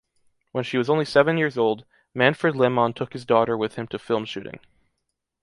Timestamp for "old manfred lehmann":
1.59-2.93